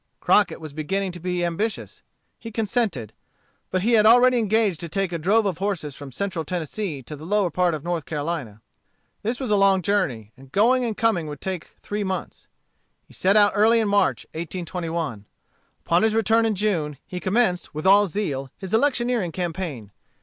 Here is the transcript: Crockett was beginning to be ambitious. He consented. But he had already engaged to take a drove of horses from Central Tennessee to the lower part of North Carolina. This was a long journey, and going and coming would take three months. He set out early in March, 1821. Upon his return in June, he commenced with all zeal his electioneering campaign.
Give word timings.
Crockett 0.19 0.59
was 0.59 0.73
beginning 0.73 1.11
to 1.11 1.19
be 1.19 1.45
ambitious. 1.45 2.01
He 2.39 2.49
consented. 2.51 3.13
But 3.69 3.83
he 3.83 3.91
had 3.91 4.07
already 4.07 4.39
engaged 4.39 4.79
to 4.79 4.89
take 4.89 5.11
a 5.11 5.19
drove 5.19 5.45
of 5.45 5.59
horses 5.59 5.95
from 5.95 6.11
Central 6.11 6.43
Tennessee 6.43 7.03
to 7.03 7.15
the 7.15 7.23
lower 7.23 7.51
part 7.51 7.75
of 7.75 7.83
North 7.83 8.07
Carolina. 8.07 8.61
This 9.21 9.39
was 9.39 9.51
a 9.51 9.55
long 9.55 9.83
journey, 9.83 10.31
and 10.35 10.51
going 10.51 10.83
and 10.83 10.97
coming 10.97 11.27
would 11.27 11.39
take 11.39 11.75
three 11.81 12.03
months. 12.03 12.47
He 13.07 13.13
set 13.13 13.35
out 13.37 13.51
early 13.53 13.79
in 13.79 13.87
March, 13.89 14.25
1821. 14.33 15.25
Upon 15.85 16.01
his 16.01 16.15
return 16.15 16.47
in 16.47 16.55
June, 16.55 16.97
he 17.05 17.19
commenced 17.19 17.75
with 17.75 17.85
all 17.85 18.07
zeal 18.07 18.49
his 18.57 18.73
electioneering 18.73 19.31
campaign. 19.31 19.91